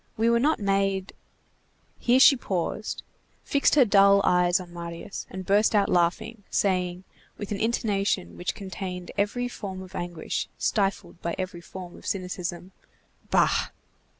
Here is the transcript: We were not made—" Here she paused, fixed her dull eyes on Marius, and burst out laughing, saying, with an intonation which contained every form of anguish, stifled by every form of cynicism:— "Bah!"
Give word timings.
We 0.17 0.31
were 0.31 0.39
not 0.39 0.59
made—" 0.59 1.13
Here 1.99 2.19
she 2.19 2.35
paused, 2.35 3.03
fixed 3.43 3.75
her 3.75 3.85
dull 3.85 4.19
eyes 4.23 4.59
on 4.59 4.73
Marius, 4.73 5.27
and 5.29 5.45
burst 5.45 5.75
out 5.75 5.89
laughing, 5.89 6.41
saying, 6.49 7.03
with 7.37 7.51
an 7.51 7.59
intonation 7.59 8.35
which 8.35 8.55
contained 8.55 9.11
every 9.15 9.47
form 9.47 9.83
of 9.83 9.93
anguish, 9.93 10.49
stifled 10.57 11.21
by 11.21 11.35
every 11.37 11.61
form 11.61 11.95
of 11.95 12.07
cynicism:— 12.07 12.71
"Bah!" 13.29 13.67